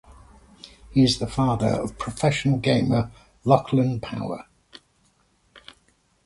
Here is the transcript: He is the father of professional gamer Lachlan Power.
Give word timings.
He 0.89 1.03
is 1.03 1.19
the 1.19 1.27
father 1.27 1.67
of 1.67 1.99
professional 1.99 2.57
gamer 2.57 3.11
Lachlan 3.45 3.99
Power. 3.99 4.47